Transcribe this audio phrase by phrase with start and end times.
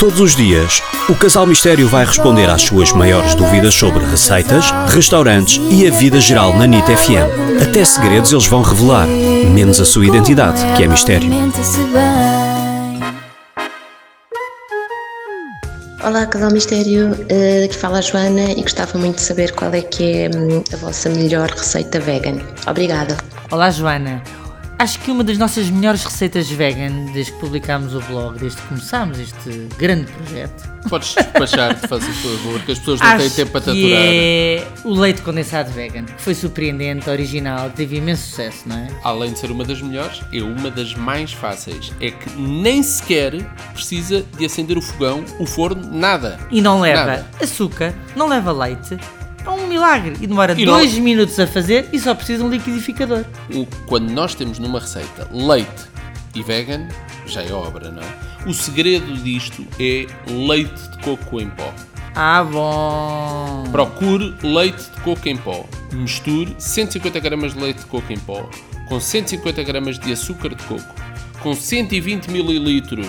[0.00, 0.80] Todos os dias,
[1.10, 6.18] o Casal Mistério vai responder às suas maiores dúvidas sobre receitas, restaurantes e a vida
[6.18, 7.60] geral na NIT FM.
[7.62, 11.30] Até segredos eles vão revelar, menos a sua identidade, que é mistério.
[16.02, 19.82] Olá, Casal Mistério, Eh, aqui fala a Joana e gostava muito de saber qual é
[19.82, 22.38] que é hum, a vossa melhor receita vegan.
[22.66, 23.18] Obrigada.
[23.50, 24.22] Olá, Joana.
[24.80, 28.68] Acho que uma das nossas melhores receitas vegan, desde que publicámos o blog, desde que
[28.68, 33.52] começámos este grande projeto, Podes despachar, faço favor, que as pessoas não têm acho tempo
[33.52, 34.02] para te que aturar.
[34.02, 38.88] é o leite condensado vegan, que foi surpreendente, original, teve imenso sucesso, não é?
[39.04, 41.92] Além de ser uma das melhores, é uma das mais fáceis.
[42.00, 43.34] É que nem sequer
[43.74, 46.40] precisa de acender o fogão, o forno, nada.
[46.50, 47.30] E não leva Nada.
[47.38, 48.96] açúcar, não leva leite.
[49.70, 50.16] Milagre.
[50.20, 53.24] E demora E não- dois minutos a fazer e só precisa de um liquidificador.
[53.86, 55.88] Quando nós temos numa receita leite
[56.34, 56.88] e vegan,
[57.26, 58.48] já é obra, não é?
[58.48, 61.72] O segredo disto é leite de coco em pó.
[62.14, 63.64] Ah, bom.
[63.70, 65.64] Procure leite de coco em pó.
[65.92, 68.48] Misture 150 gramas de leite de coco em pó
[68.88, 70.94] com 150 gramas de açúcar de coco,
[71.40, 72.80] com 120 ml